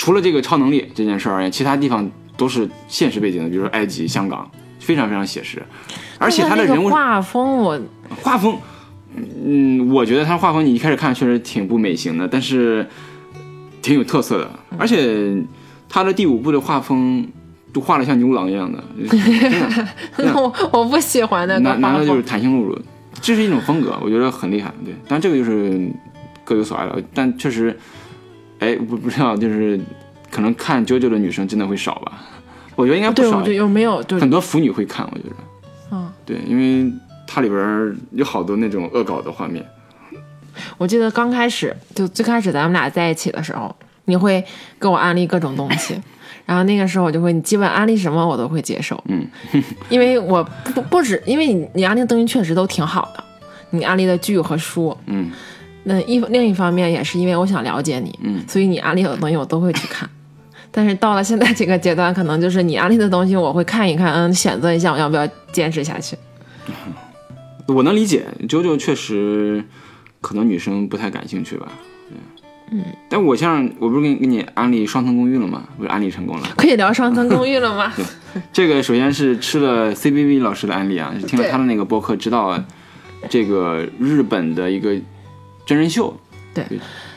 [0.00, 5.62] 除了这个超能力这件事儿而言，其他地方都是现实背景的，比如说埃及、香港，非常非常写实。
[6.18, 7.78] 而且他的人物画风我，
[8.22, 8.56] 画风，
[9.14, 12.88] 嗯，我觉得他画风你一开始看确实挺不美型的，但是
[13.82, 15.36] 挺有特色的，而且
[15.86, 17.28] 他的第五部的画风
[17.70, 18.82] 都画的像牛郎一样的，
[20.34, 22.22] 我 我不喜欢那个难难道就是风。
[22.22, 22.78] 弹性露露？
[23.20, 24.72] 这是一种风格，我觉得很厉害。
[24.82, 25.90] 对，但这个就是
[26.42, 27.78] 各有所爱了，但确实，
[28.60, 29.78] 哎，不不知道，就是
[30.30, 32.22] 可能看九九的女生真的会少吧？
[32.76, 35.36] 我觉得应该不，少我觉，得有没有对很多腐女会看，我觉得。
[35.92, 36.90] 嗯，对，因为
[37.26, 39.64] 它里边有好多那种恶搞的画面。
[40.78, 44.44] 我记得刚开始就最开始咱们俩在一起的时候，你会
[44.78, 46.00] 给我安利各种东西，
[46.44, 49.26] 然后那个时候我就会，你基本安利什么我都会接受，嗯，
[49.88, 50.42] 因为我
[50.74, 53.24] 不不止，因为你你安利的东西确实都挺好的，
[53.70, 55.30] 你安利的剧和书，嗯
[55.84, 60.08] 那一另一方面也是因为我想了解你，嗯所以你安利的东西我都会去看。
[60.70, 66.16] 但是到了现在这个阶段，可能就是你安利的东西，我会看一看，嗯，选择一下我要不要坚持下去。
[67.66, 69.64] 我能理解，九九确实
[70.20, 71.66] 可能女生不太感兴趣吧。
[72.08, 72.16] 对
[72.78, 75.64] 嗯，但我像我不是给你给你安利双层公寓了吗？
[75.76, 76.48] 不是安利成功了。
[76.56, 77.92] 可以聊双层公寓了吗？
[78.32, 82.56] 对这个首先是吃了 CBV 老师的安利啊， 听了他的那个播客，知道
[83.28, 84.94] 这个日本的一个
[85.66, 86.14] 真人秀。
[86.52, 86.64] 对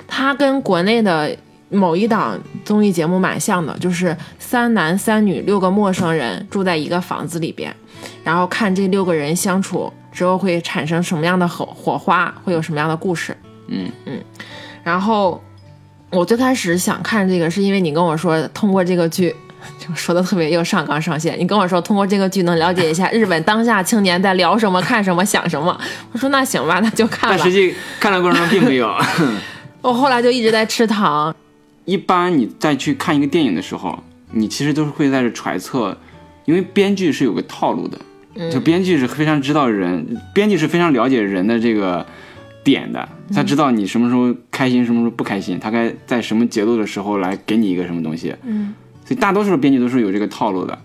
[0.07, 1.35] 它跟国内的
[1.69, 7.75] 某一档综艺节目蛮像的，就是三男三女六个陌生人住在一个房子里边，
[8.23, 13.35] 然后看这六个人相处之后会产生什么样的火火花，会有什么样的故事。
[13.67, 14.21] 嗯嗯，
[14.83, 15.41] 然后
[16.11, 19.35] 我最开始想看这个，是因为你跟我说通过这个剧。
[19.79, 25.79] 就 说的特别又上纲上线，你跟我说通过这个剧能了解一下日本当下青年在聊什么、看什么、想什么。
[26.11, 27.51] 我说那行吧，那就看吧但实。
[27.51, 28.93] 际看的过程中并没有。
[29.81, 31.35] 我后来就一直在吃糖，
[31.85, 35.97] 一般你再去看一个电影的时候，你其实都是会在这揣测，
[36.45, 37.99] 因为编剧是有个套路的，
[38.49, 42.05] 就编剧是非常知道人，编剧是非常了解人的这个
[42.63, 48.33] 点的，他知道你什么时候开心，什么时候不开心，他该在什么节奏的时候来给你一个什么东西。
[48.43, 48.73] 嗯，
[49.05, 50.77] 所以大多数的编剧都是有这个套路的，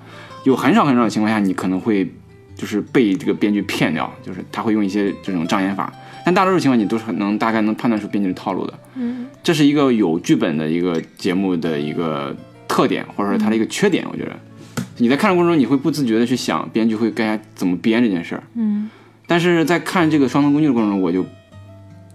[0.44, 2.10] 有很少很少的情况下，你可能会
[2.56, 5.92] 就是被这个编剧骗掉，就是他会用一些这种障眼法，
[6.24, 8.78] 但大多数情况你都是能大概能判断出编剧的套路的。
[8.96, 14.04] 嗯这是一个有剧本的一个节目的一个特点，或者说它的一个缺点。
[14.10, 14.36] 我觉得
[14.98, 18.42] 你在看的过程中，你会不自觉的去想编剧会该怎么编这件事儿。
[18.54, 18.90] 嗯，
[19.26, 21.24] 但是在看这个双层工具的过程中，我就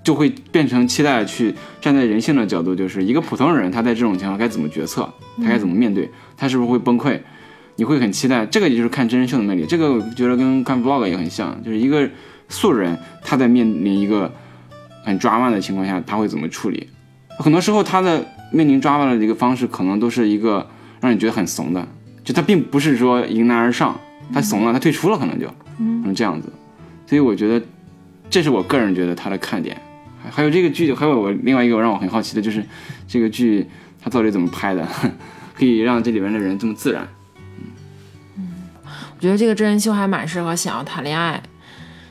[0.03, 7.19] 就会变成期待去站在人性的角度，就是一个普通人他在这种情况该怎么决策，他该怎么面对，他是不是会崩溃？
[7.75, 9.65] 你会很期待，这个也就是看真人秀的魅力。
[9.65, 12.07] 这个我觉得跟看 vlog 也很像，就是一个
[12.47, 14.31] 素人他在面临一个
[15.03, 16.87] 很 drama 的情况下，他会怎么处理？
[17.39, 20.67] 很多时候他的面临 drama 的一个方式，可能都是一个
[21.01, 21.87] 让你觉得很怂的，
[22.23, 23.99] 就他并不是说迎难而上，
[24.31, 25.47] 他怂了，他退出了，可能就
[25.79, 26.51] 嗯这样子。
[27.07, 27.65] 所以我觉得
[28.29, 29.81] 这是我个人觉得他的看点。
[30.23, 32.63] 还还有这个剧，还有我另外一个让我很好奇的就是
[33.07, 33.69] 这个剧
[34.01, 34.87] 它到底怎么拍的，
[35.53, 37.07] 可以让这里边的人这么自然。
[38.37, 38.47] 嗯
[39.15, 41.41] 我觉得这个真人秀还蛮适合想要谈恋爱、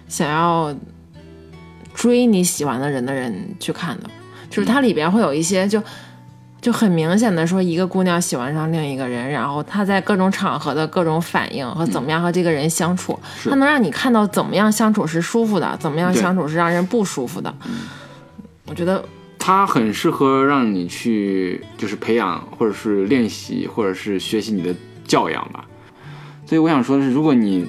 [0.09, 0.75] 想要
[1.93, 4.09] 追你喜欢的人的人去看的，
[4.49, 5.83] 就是它里边会有一些就
[6.63, 17.55] 就很明显的说，一个姑娘喜欢上另一个人，然后她在各种场合的各种反应和怎么样和这个人相处，是它能让你看到怎么样相处是舒服的，怎么样相处是让人不舒服的。
[18.73, 19.05] 我觉得
[19.39, 25.67] 它很适合让你去就是培养，或者是练习，或者是学习你的教养吧。
[26.47, 27.67] 所以我想说的是，如果你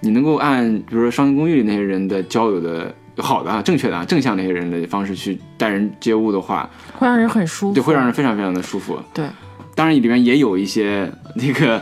[0.00, 9.00] 你能够按比如说《双层公寓》里那些人的交友的好的啊、正确的啊、正向那些人的方式去待人接物的话，会让人很舒服，对，会让人非常非常的舒服。
[9.14, 9.24] 对
[9.76, 11.80] 当然里面也有一些那个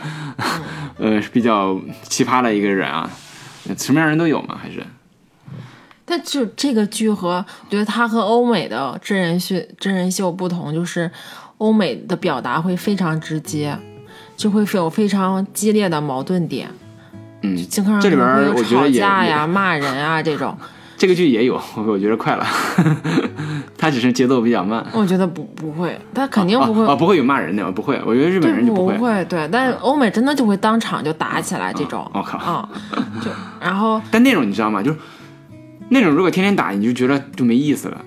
[1.01, 3.11] 呃比较奇葩的一个人啊，
[3.79, 4.85] 什么样人都有嘛，还是
[6.11, 11.09] 但就这个剧和我觉得它和欧美的真人秀真人秀不同，就是
[11.59, 13.79] 欧美的表达会非常直接，
[14.37, 16.68] 就会有非常激烈的矛盾点，
[17.42, 20.57] 嗯，经常这里边我觉得吵架呀、骂人啊这种。
[20.99, 22.46] 这个剧也有，我我觉得快了，
[23.79, 24.85] 他只是节奏比较慢。
[24.92, 26.85] 我觉得不不会，他肯定不会。
[26.85, 27.99] 啊啊，不会有骂人的，不会。
[28.05, 28.94] 我觉得日本人就会。
[28.99, 32.68] 会，对，但是欧美真的就会当场就打起来这种，我靠啊、
[33.23, 34.83] 就然后但那种你知道吗？
[34.83, 34.99] 就是
[35.90, 38.03] 那种如果天天打，你就觉得就没意思了，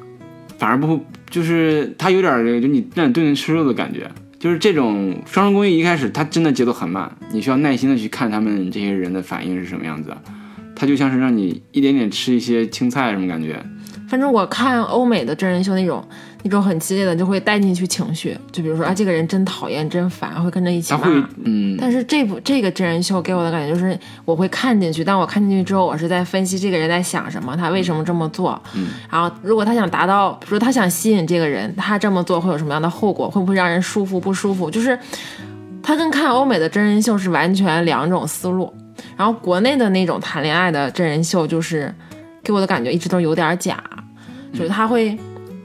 [0.57, 4.09] 反而不就是它有点就你让你顿顿吃肉的感觉。
[4.39, 10.13] 就是这种《双人公寓》一开始它真的节奏很慢，你需要耐心的去看他们这些人的反应是什么样子。
[10.75, 13.61] 它就像是让你一点点吃一些青菜什么感觉。
[14.09, 16.05] 反正我看欧美的真人秀那种
[16.43, 20.99] 那种很激烈的，就会带进去情绪，就比如说啊，这个人真讨厌，真烦，会跟着一起骂。
[20.99, 28.61] 会嗯，但是这部这个真人秀给我的感觉就是，我会看进去，但我看进去之后，我是在分析这个人在想什么，他为什么这么做。
[28.75, 33.29] 嗯，然后如果他想达到，比如说他想吸引这个人，他这么做会有什么样的后果？
[33.29, 34.69] 会不会让人舒服不舒服？
[34.69, 34.97] 就是
[35.81, 38.73] 他跟看欧美的真人秀是完全两种思路。
[39.17, 41.93] 然后国内的那种谈恋爱的真人秀，就是
[42.43, 43.81] 给我的感觉一直都有点假，
[44.53, 45.17] 就是他会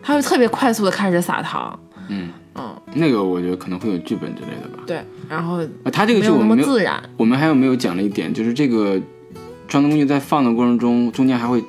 [0.08, 4.82] 他会特别快速的开始撒糖，嗯嗯，那个我觉得可能会有剧本之类的吧。
[4.86, 6.98] 对，然后啊，它这个剧我们没有，么自然。
[7.18, 8.96] 我们还有没有讲了一点，就是这个
[9.68, 11.62] 《双城公寓》在放的过程中，中间还会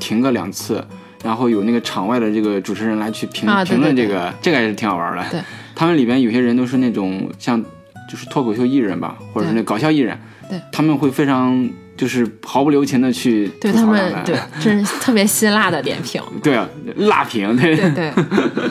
[0.00, 0.84] 停个两次，
[1.22, 5.24] 然后有那个场外的这个主持人来去评、啊评论对这个，这个还是挺好玩的。
[5.30, 5.40] 对，
[5.76, 7.62] 他们里边有些人都是那种像
[8.10, 11.70] 就是脱口秀艺人吧，或者是那搞笑艺人，对，他们会非常
[12.00, 16.18] 就是毫不留情的去对他们对， 真是特别辛辣的点评。
[16.42, 18.10] 对啊，辣评，对对对，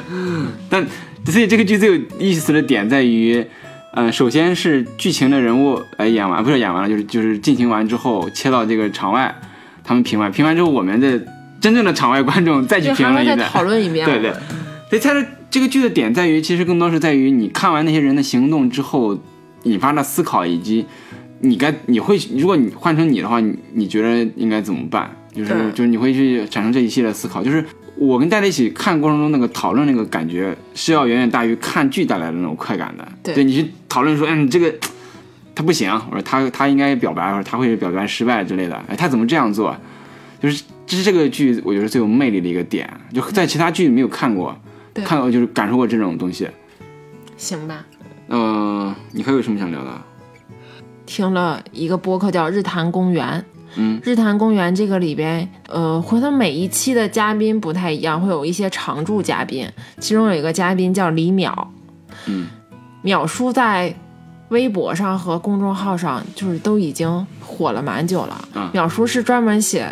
[0.68, 0.84] 但
[1.28, 3.46] 所以这个剧最有意思的点在于，
[3.94, 9.40] 嗯、首先是剧情的人物呃演完，不是演完了，就是就是进行完之后切到这个场外，
[9.84, 11.22] 他们评完，评完之后，我们的
[11.62, 14.08] 真正的场外观众再去评论一遍，讨论一遍。
[14.08, 14.34] 对对。
[14.90, 19.16] 所以它的这个剧的点在于，其实更多是在于你看完那些人的行动之后
[19.66, 20.84] 引发的思考，以及
[21.40, 25.10] 你该你会，如果你换成你的话，你你觉得应该怎么办？
[25.34, 27.44] 就是就是你会去产生这一系列思考。
[27.44, 27.64] 就是
[27.96, 33.08] 我跟大家一起看过程中那个讨论那个感觉，是要远远大于看剧带来的那种快感的。
[33.24, 34.74] 对你去讨论说，嗯，你这个
[35.56, 39.76] 他不行，我说他他应该表白，或者他会表白失败之类的，哎，他怎么这样做？
[40.42, 44.58] 就是这是这个剧我觉得最有魅力的一个点，就在其他剧没有看过，
[44.94, 46.48] 对看到就是感受过这种东西。
[47.38, 47.86] 行吧。
[48.28, 50.02] 呃，你还有什么想聊的？
[51.10, 53.28] 听了一个播客叫《日坛公园》，
[53.76, 59.68] 嗯，日坛公园这个里边，呃，回头每一期的嘉宾不太一样，会有一些常驻嘉宾，
[59.98, 61.52] 其中有一个嘉宾叫李淼，
[62.28, 62.48] 嗯，
[63.04, 63.92] 淼叔在
[64.50, 68.48] 微博上和公众号上就是都已经火了蛮久了。
[68.54, 69.92] 嗯淼叔是专门写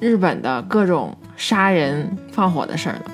[0.00, 3.04] 日本的各种杀人放火的事儿的。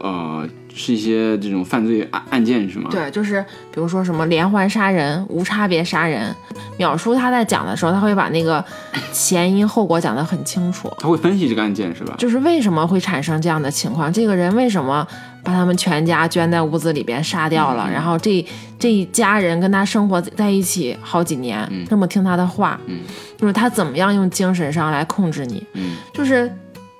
[0.00, 6.32] 呃，是一些这种犯罪案案件是吗？，对，就是比如说什么连环杀人、无差别杀人，
[6.78, 8.62] 淼叔他在讲的时候，他会把那个
[9.10, 12.14] 前因后果讲得很清楚，他会分析这个案件是吧？
[12.18, 15.06] 就是为什么会产生这样的情况，这个人为什么
[15.42, 18.44] 把他们全家圈在屋子里边杀掉了，嗯然后这
[18.78, 23.00] 这一家人跟他生活在一起好几年，嗯这么听他的话，嗯
[23.38, 26.52] 就是他怎么样用精神上来控制你，嗯就是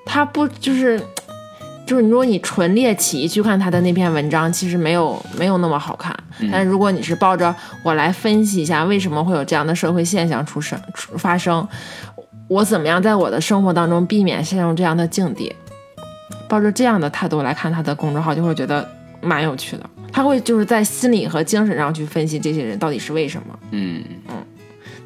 [0.07, 0.99] 他不就是。
[1.87, 6.13] 就是如果你纯猎奇去看他的那篇文章，其实没有没有那么好看。
[6.41, 11.67] 嗯但是如果你是抱着我来分析一下为什么会有这样的社会现象出生出发生，
[12.49, 15.55] 我怎么样在我的生活当中避免陷入这样的境地，
[16.49, 18.87] 抱着这样的态度来看他的公众号，就会觉得
[19.23, 19.89] 蛮有趣的。
[20.13, 23.59] 他会就是在心理和精神上去分析这些人到底是为什么。
[23.71, 24.35] 嗯嗯，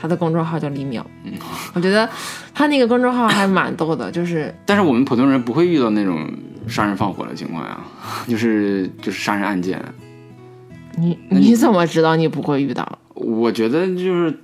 [0.00, 1.02] 他的公众号叫李淼，
[1.74, 2.08] 我觉得
[2.54, 6.26] 他那个公众号还蛮逗的，就是 但是我们普通人不会遇到那种
[6.66, 7.78] 杀人放火的情况呀，
[8.26, 9.80] 就是就是杀人案件。
[10.96, 12.98] 你你怎么知道你不会遇到？
[13.14, 14.38] 我觉得就是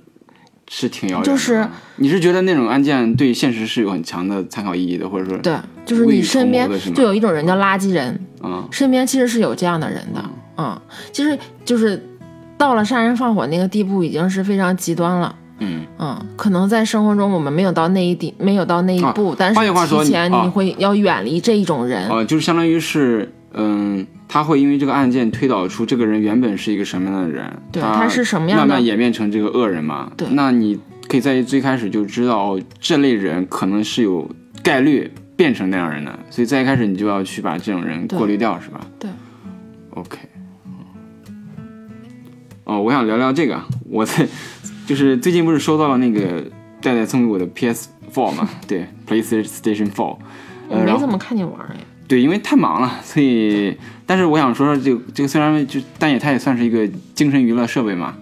[0.69, 1.31] 是挺遥远的。
[1.31, 1.67] 就是
[1.97, 10.23] 你是觉得那种案件对现实是有很强的参考意义的，或者说，对，就是你身边就有一种人叫垃圾人，嗯身边其实是有这样的人的，
[10.57, 10.79] 嗯，
[11.11, 12.01] 其实就是
[12.57, 15.35] 到了杀人放火那个地步，已经是非常极端了。
[15.59, 22.07] 嗯，嗯，可能在生活中我们没有到那一地，没有到那一步，但是提前啊你会要远离这一种人。
[22.09, 30.11] 呃，就是相当于是，嗯，他会因为这个案件推导出这个人原本是一个什么样的人，他对他是什么样的慢慢演变成这个恶人嘛。
[30.15, 34.29] 对那你可以在最开始就知道，哦这类人可能是有
[34.61, 38.79] 概率变成那样人的，所以在一开始你就要去把这种人过滤掉，是吧？
[38.99, 39.09] 对。
[39.91, 40.17] OK。
[42.65, 43.57] 哦，我想聊聊这个，
[43.89, 44.27] 我在
[44.87, 46.45] 就是最近不是收到了那个
[46.81, 50.17] 戴戴送给我的 PS4 嘛， 对，PlayStation Four
[50.69, 58.15] 我没怎么看你玩儿哎，对，因为太忙了，所以，但是我想说说这个这个虽然就，但也它也算是一个精神娱乐设备嘛。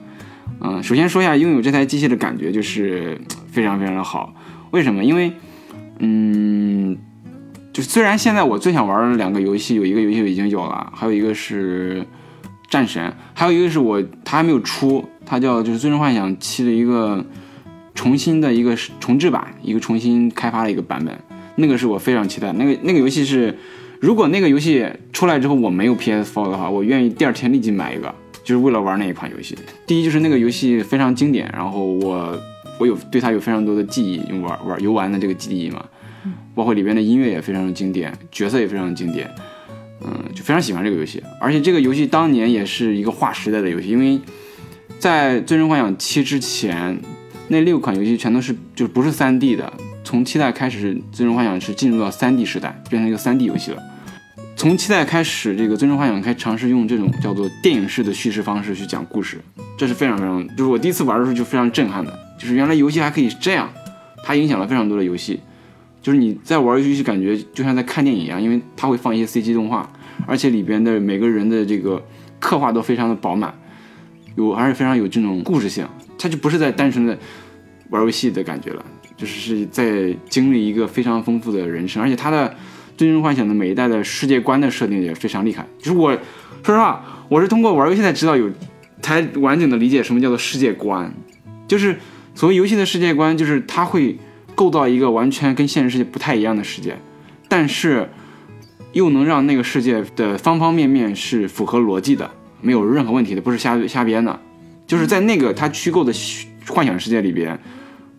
[0.60, 3.16] 嗯，首先说一下拥有这台机器的感觉，就是
[3.52, 4.34] 非常非常的好。
[4.72, 5.04] 为什么？
[5.04, 5.32] 因为，
[6.00, 6.98] 嗯，
[7.72, 12.04] 就虽然现在我最想玩的两个游戏，有一个游戏已经有了，还有一个是
[12.70, 17.24] 战神，还有一个是我它还没有出，它叫就是《最终幻想七》的一个
[17.94, 21.18] 重新的一个重置版，一个重新开发的一个版本。
[21.56, 23.58] 那个是我非常期待，那个那个游戏是
[24.02, 29.58] 如果那个游戏出来之后我没有 PS4 的话，我愿意第二天立即买一个，就是为了玩那一款游戏。
[29.88, 32.38] 第一就是那个游戏非常经典，然后我
[32.78, 35.82] 我有对它有非常多的记忆，用玩玩游玩的这个记忆嘛，
[36.54, 39.30] 包括里边的音乐也非常的经典，角色也非常的经典，
[40.02, 41.22] 嗯，就非常喜欢这个游戏。
[41.40, 44.20] 而且这个游戏当年也是一个划时代的游戏，因为
[45.00, 47.00] 在《最终幻想七》之前，
[47.48, 49.72] 那六款游戏全都是就不是3 D 的。
[50.04, 53.82] 从七代开始，《最终幻想》是进入到3 D 时代，变成一个3 D 游戏了。
[54.56, 59.42] 从七代开始，这个《最终幻想》开始尝试用这种叫做电影式的叙事方式去讲故事，
[59.78, 63.70] 这是非常非常，就是我第一次玩的时候就非常震撼的，就是原来游戏还可以这样，
[64.24, 65.40] 它影响了非常多的游戏。
[66.06, 69.92] 就是你在玩游戏感觉就像在看电影一样，因为它会放一些 CG 动画，
[70.28, 72.00] 而且里边的每个人的这个
[72.40, 73.52] 刻画都非常的饱满，
[74.36, 75.84] 有而且非常有这种故事性，
[76.16, 77.18] 它就不是在单纯的
[77.90, 78.86] 玩游戏的感觉了，
[79.18, 82.50] 就是是在经历一个非常丰富的人生，而且它的
[82.96, 85.66] 《最终幻想》的每一代的世界观的设定也非常厉害。
[85.80, 86.12] 就是我
[86.62, 88.52] 说实话，我是通过玩游戏才知道有，
[89.02, 91.12] 才完整的理解什么叫做世界观，
[91.68, 91.98] 就是
[92.36, 94.20] 所谓游戏的世界观，就是它会
[94.56, 96.98] 构造一个完全跟现实世界不太一样的世界，
[97.48, 98.10] 但是
[98.94, 104.40] 又能让那个世界的方方面面是符合逻辑的，没有任何问题的，不是瞎瞎编的。
[104.88, 106.14] 就是在那个它虚构的
[106.68, 107.60] 幻想世界里边，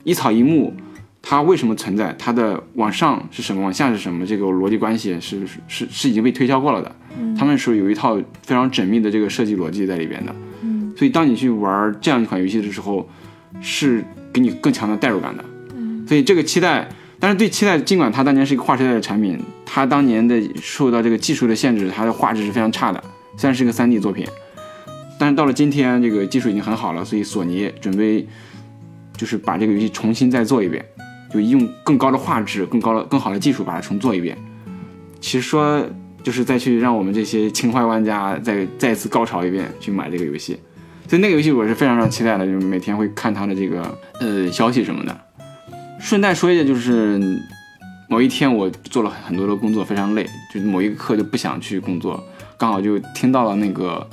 [0.04, 0.74] 一草一木，
[1.22, 2.14] 它为什么存在？
[2.18, 4.26] 它的往上是什么，往下是什么？
[4.26, 6.94] 这个逻辑关系是是是是已经被推敲过了的。
[7.38, 10.34] 他们是有一套非常缜密的这个设计逻辑在里边的。
[10.96, 13.08] 所以当你去玩这样一款游戏的时候，
[13.60, 15.44] 是给你更强的代入感的。
[16.06, 16.88] 所以这个期待，
[17.18, 23.02] 但是对期待，尽管它当年是一个划时代的产品，它当年的受到这个技术的限制，它的画质是非常差的，
[23.36, 24.26] 虽然是个 3D 作品，
[25.18, 28.26] 但是到了今天，这个技术已经很好了，所以索尼准备
[29.16, 30.84] 就是把这个游戏重新再做一遍，
[31.32, 34.36] 就用更高的画质、更高的、更好的技术把它重做一遍。
[35.20, 35.84] 其实说
[36.22, 40.56] 就是再去让我们这些情怀玩家再再次高潮一遍，去买这个游戏。
[41.08, 45.20] 所以那个游戏我是非常非常期待的，就是每天会看它的这个呃消息什么的。
[45.98, 47.20] 顺带说一下，就是
[48.08, 52.22] 某一天我做了很多的工作，非常累，就是某一个课就不想去工作，
[52.56, 54.08] 刚好就听到了那个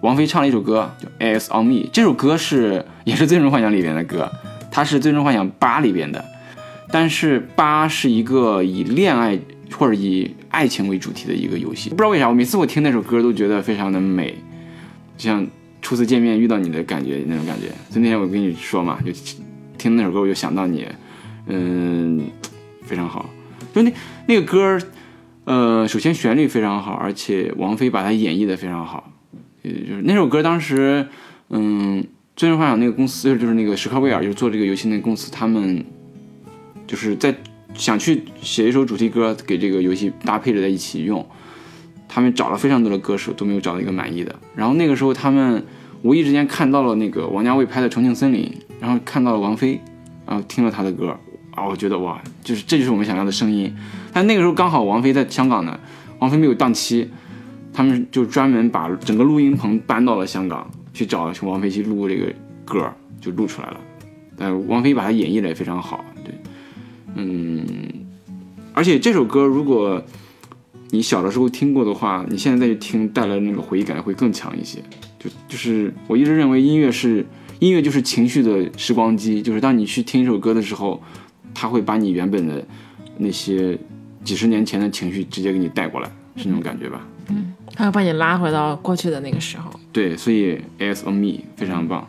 [0.00, 1.50] 王菲唱了一首歌，叫《A.S.
[1.52, 1.74] on Me》。
[1.92, 4.30] 这首歌是也是《最终幻想》里边的歌，
[4.70, 6.24] 它是《最终幻想八》里边的，
[6.92, 9.36] 但是八是一个以恋爱
[9.72, 11.90] 或者以爱情为主题的一个游戏。
[11.90, 14.36] 不知道为啥，我每次我听那首歌都觉得非常的美，
[15.16, 15.44] 就像
[15.82, 17.68] 初次见面遇到你的感觉那种感觉。
[17.90, 19.10] 所以那天我跟你说嘛，就
[19.76, 20.86] 听那首歌我就想到你。
[21.46, 22.20] 嗯，
[22.82, 23.30] 非常好。
[23.74, 23.92] 就那
[24.26, 24.78] 那个歌，
[25.44, 29.12] 呃，首先旋律非常好，而且王菲把它演绎的非常好。
[29.62, 31.06] 呃，就是那首歌当时，
[31.50, 32.04] 嗯，
[32.36, 35.84] 最终幻想那个公司就是那个史克威尔，就是做这个游戏那个公司，他们
[36.86, 37.34] 就是在
[37.74, 41.26] 想去写一首主题歌给这个游戏搭配着在一起用。
[42.06, 44.36] 他们找了非常多的歌手，都没有找到一个满意的。
[44.54, 45.64] 然后那个时候，他们
[46.02, 48.44] 无意之间看到了那个王家卫拍的《重庆森林》，
[48.78, 49.80] 然后看到了王菲，
[50.24, 51.18] 然后听了她的歌。
[51.54, 53.72] 啊，我觉得哇，就是这就是我们想要的声音。
[54.12, 55.78] 但那个时候刚好王菲在香港呢，
[56.18, 57.08] 王菲没有档期，
[57.72, 62.32] 他们就专门把整个录音棚搬到了香港，去找王菲去录这个
[62.64, 63.80] 歌，就录出来了。
[64.36, 66.34] 但王菲把它演绎的也非常好，对，
[67.14, 67.64] 嗯，
[68.72, 70.02] 而且这首歌如果
[70.90, 74.80] 你小的时候听过的话，你现在再去听，带来的那个回忆感会更强一些。
[75.20, 77.24] 就就是我一直认为音乐是
[77.60, 81.00] 音乐就是情绪的时光机，就是当你去听一首歌的时候。
[81.54, 82.62] 他会把你原本的
[83.16, 83.78] 那些
[84.24, 87.00] 几十年前的情绪直接给你带过来，是那种感觉吧？
[87.28, 89.70] 嗯，他会把你拉回到过去的那个时候。
[89.92, 91.08] 对，所以《A.S.
[91.08, 92.06] on Me》非常棒。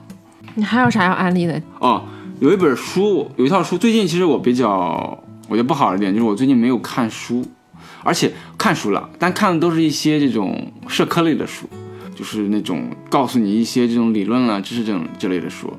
[0.55, 1.61] 你还有啥要安利的？
[1.79, 2.03] 哦，
[2.39, 3.77] 有一本书，有一套书。
[3.77, 7.45] 最近其实我比较我觉得不好的点就是我最近没有看书，
[8.03, 11.67] 而且看书了，但看的都是一些这种社科类的书，
[12.15, 15.71] 就是那种告诉你一些这种理论啊、知识这种之类的书。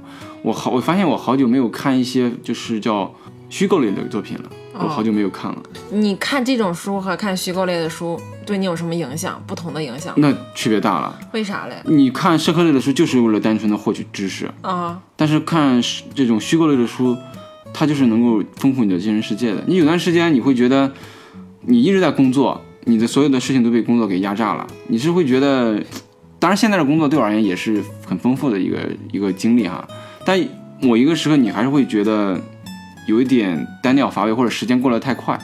[0.43, 3.13] 我好，我发现我好久没有看一些就是叫。
[3.49, 5.63] 虚构类的作品了，我好久没有看了。
[5.91, 9.41] 你看这种书和看虚构类的书对你有什么影响？
[9.47, 10.13] 不同的影响？
[10.17, 11.19] 那区别大了。
[11.33, 11.77] 为啥嘞？
[11.85, 15.81] 你看社科类的书就是为了单纯的获取知识啊，但是看
[16.15, 17.17] 这种虚构类的书，
[17.73, 19.63] 它就是能够丰富你的精神世界的。
[19.67, 20.93] 你有段时间你会觉得
[21.61, 25.81] 你一直在工作，你的所有的事情都被工作给压榨了，你是会觉得，
[26.41, 28.79] 当然现在的工作对我而言也是很丰富的一个
[29.13, 29.87] 一个经历哈，
[30.25, 30.45] 但
[30.81, 32.41] 某一个时刻你还是会觉得。
[33.07, 35.39] 有一点单调乏味，或者时间过得太快，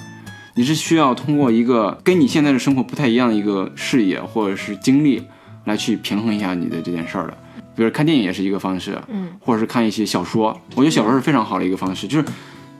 [0.55, 5.23] 你是需要通过一个跟你现在的生活不太一样的一个视野或者是经历，
[5.65, 7.39] 来去平衡一下你的这件事儿的。
[7.75, 12.07] 比如看电影也是一个方式，嗯，或者是看一些小说，我觉得小说是非常好的一个方式。
[12.07, 12.25] 就是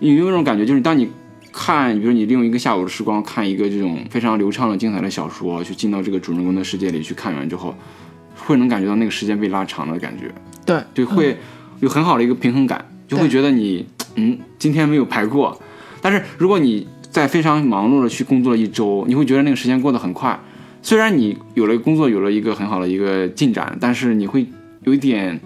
[0.01, 1.09] 你有一种感觉，就是当你
[1.51, 7.75] 看，比如你利用一个下午的时光看一个这种非常流畅的、精彩的小说，去进到这个主人公的世界里去看完之后，
[8.37, 10.31] 会能感觉到那个时间被拉长的感觉，
[10.67, 11.39] 对，就会
[11.81, 13.87] 有很好的一个平衡感，就会觉得你
[14.17, 15.61] 嗯今天没有排过，
[16.01, 20.39] 但是如果你在非常忙碌的去工作了一周，你会觉得那个时间过得很快。
[20.83, 24.47] 虽然你有了工作，有了一个很好的一个进展，但是你会
[24.83, 25.39] 有一点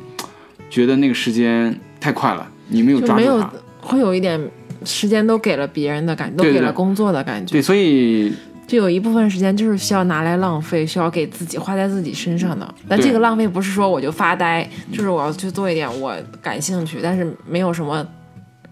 [0.70, 3.88] 觉得那个时间太快了，你没有就没有抓住它。
[3.88, 4.40] 会有一点
[4.84, 7.52] 时间都给了别人的感觉，都给了工作的感觉。
[7.52, 8.32] 对，所以
[8.66, 12.74] 就有一部分时间就是需要拿来浪费，需要给自己花在自己身上的。
[12.88, 18.04] 但这个浪费不是说我就发呆，就是我要去做一点我感兴趣，但是没有什么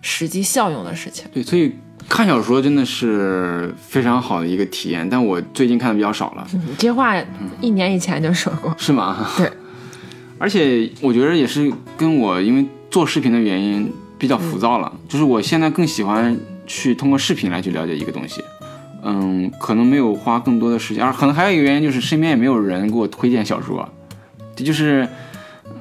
[0.04, 1.24] 实际效用的事情。
[1.32, 1.72] 对，所以
[2.10, 7.16] 看小说真的是非常好的一个体验，但我最近看的比较少了，你这话
[7.62, 9.26] 一年以前就说过，是吗？
[9.38, 9.50] 对。
[10.36, 16.36] 而且我觉得也是跟我因为做视频的原因比较浮躁了，就是我现在更喜欢
[16.66, 18.44] 去通过视频来去了解一个东西。
[19.02, 23.88] 嗯，可能没有花更多的时间，而可能还有一个原因就是身边也没有人给我推荐小说，
[24.56, 25.08] 这就是，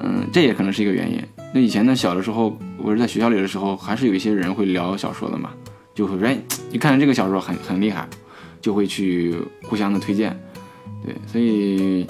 [0.00, 1.20] 嗯，这也可能是一个原因。
[1.54, 5.50] 那以前呢，小的时候，我是在学校里的时候，还是有一些人会聊小说的嘛，
[5.94, 6.36] 就会说，哎，
[6.72, 8.08] 你看这个小说很很厉害，
[8.60, 10.36] 就会去互相的推荐，
[11.06, 12.04] 对，所以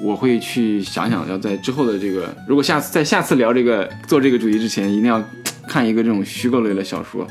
[0.00, 5.22] 我会去想想，要在之后的这个，如果下次在下次聊这个做这个主题之前，一定要
[5.68, 7.26] 看一个这种虚构类的小说，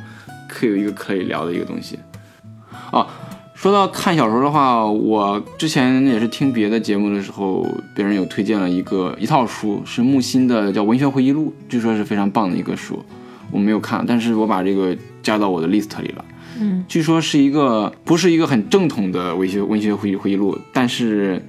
[0.47, 1.97] 可以有一个可以聊的一个东西。
[2.91, 3.07] 哦，
[3.55, 13.03] 说到看小说的话，我之前也是听别的节目的时候，别人有推荐了一个一套书，是木心的叫《文学回忆录》，据说是非常棒的一个书。
[13.49, 16.25] 我没有看，但是我把这个加到我的 list 里了。
[16.59, 21.41] 嗯，据说是一个不是一个很正统的文学文学回忆回忆录，但是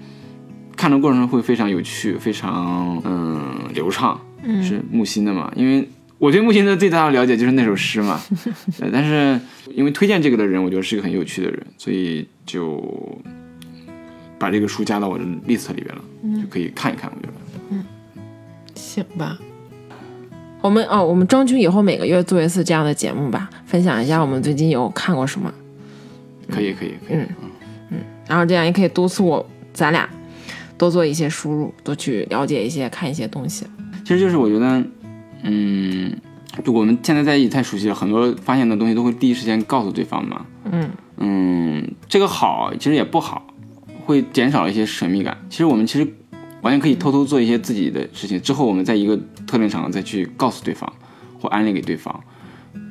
[0.76, 4.18] 看的过程中会非常有趣，非常嗯流畅。
[4.42, 5.50] 嗯是木心的嘛？
[5.56, 5.88] 因为
[6.18, 8.20] 我对木心的最大的了解就是那首诗嘛。
[8.80, 9.38] 呃但是
[9.74, 12.82] 因为推荐这个的人，我觉得是一个很有趣的人，所以就
[14.38, 16.02] 把这个书加到我的 list 里边了，
[16.40, 17.10] 就可以看一看。
[17.14, 17.32] 我觉得
[17.70, 17.84] 嗯
[18.74, 19.38] 行吧。
[20.62, 25.52] 我们哦，我们争取以后每个月做一次这样的节目吧，分享一下我们最近有看过什么，
[26.50, 27.18] 可以，可以，可以。
[27.90, 30.08] 嗯然后这样也可以督促我咱俩
[30.76, 33.64] 多做一些输入，多去了解一些、看一些东西。
[34.04, 34.82] 其实就是我觉得，
[35.48, 36.16] 嗯，
[36.64, 40.44] 就我们现在在一起太熟悉了，很多发现的东西都会第一时间告诉对方嘛。
[40.70, 43.46] 嗯嗯，这个好，其实也不好，
[44.04, 45.38] 会减少一些神秘感。
[45.48, 46.06] 其实我们其实
[46.62, 49.16] 完全可以偷偷做一些自己的事情，之后我们在一个
[49.46, 50.92] 特定场合再去告诉对方
[51.40, 52.22] 或安利给对方。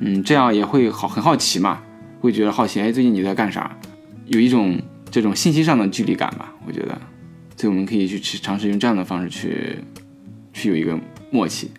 [0.00, 1.80] 嗯，这样也会好很好奇嘛，
[2.20, 3.76] 会觉得好奇，哎，最近你在干啥？
[4.26, 4.80] 有一种
[5.10, 6.98] 这种信息上的距离感吧，我觉得，
[7.56, 9.78] 所以我们可以去去尝试用这样的方式去
[10.52, 10.98] 去有一个
[11.30, 11.70] 默契。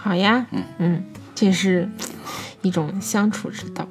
[0.00, 1.88] 好呀，嗯嗯这是
[2.62, 3.86] 一种相处之道，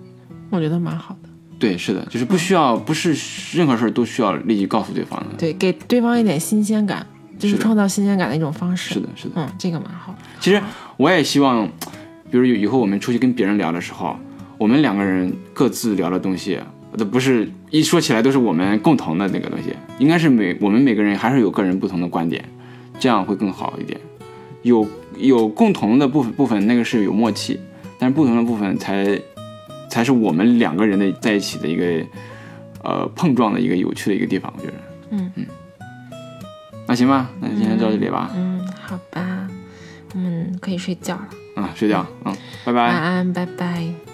[0.50, 1.30] 我觉得蛮好的。
[1.60, 3.16] 对，是的，就是不需要，不是
[3.58, 5.36] 任何事儿都需要立即告诉对方的。
[5.38, 7.06] 对，给对方一点新鲜感，
[7.38, 8.94] 就是创造新鲜感的一种方式。
[8.94, 9.34] 是的，是的。
[9.36, 10.16] 嗯，这个蛮好。
[10.40, 10.62] 其实
[10.98, 11.68] 我也希望，
[12.32, 14.16] 比如以后我们出去跟别人聊的时候，
[14.58, 16.60] 我们两个人各自聊的东西，
[16.96, 22.44] 都不是一说起来都是我们共同的那个东西，应该是每我们每个人还是有个人不同的观点，
[23.00, 24.00] 这样会更好一点。
[24.64, 24.88] 有
[25.18, 27.60] 有共同的部分部分，那个是有默契，
[28.00, 29.20] 但是不同的部分才
[29.90, 32.06] 才是我们两个人的在一起的一个
[32.84, 34.74] 呃碰撞的一个有趣的一个地方，我觉得。
[35.12, 35.46] 嗯嗯。
[36.88, 38.32] 那行吧，那今天到这里吧。
[38.36, 39.48] 嗯，好吧，
[40.14, 41.28] 我们可以睡觉了。
[41.56, 42.34] 啊，睡觉，嗯，
[42.64, 42.88] 拜拜。
[42.88, 44.07] 晚安，拜拜。